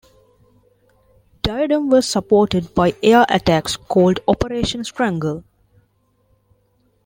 [1.43, 5.43] "Diadem" was supported by air attacks called Operation Strangle.